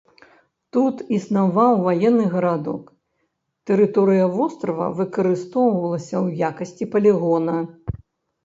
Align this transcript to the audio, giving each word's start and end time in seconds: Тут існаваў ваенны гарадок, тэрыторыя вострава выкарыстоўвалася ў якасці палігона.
Тут 0.75 1.01
існаваў 1.17 1.73
ваенны 1.87 2.25
гарадок, 2.33 2.83
тэрыторыя 3.71 4.25
вострава 4.39 4.87
выкарыстоўвалася 5.01 6.13
ў 6.25 6.53
якасці 6.53 6.85
палігона. 6.97 7.57